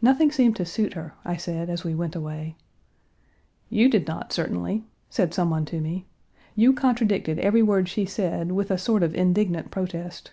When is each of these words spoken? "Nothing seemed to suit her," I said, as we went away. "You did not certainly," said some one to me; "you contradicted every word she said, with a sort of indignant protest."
"Nothing 0.00 0.32
seemed 0.32 0.56
to 0.56 0.64
suit 0.64 0.94
her," 0.94 1.12
I 1.26 1.36
said, 1.36 1.68
as 1.68 1.84
we 1.84 1.94
went 1.94 2.16
away. 2.16 2.56
"You 3.68 3.90
did 3.90 4.06
not 4.06 4.32
certainly," 4.32 4.86
said 5.10 5.34
some 5.34 5.50
one 5.50 5.66
to 5.66 5.82
me; 5.82 6.06
"you 6.56 6.72
contradicted 6.72 7.38
every 7.40 7.60
word 7.62 7.86
she 7.86 8.06
said, 8.06 8.52
with 8.52 8.70
a 8.70 8.78
sort 8.78 9.02
of 9.02 9.14
indignant 9.14 9.70
protest." 9.70 10.30